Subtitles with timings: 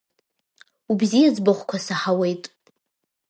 [0.91, 2.43] Убзиаӡбахәқәа саҳауеит.